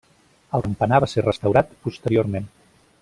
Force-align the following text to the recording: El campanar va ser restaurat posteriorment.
El 0.59 0.63
campanar 0.67 0.99
va 1.05 1.09
ser 1.13 1.25
restaurat 1.27 1.77
posteriorment. 1.89 2.49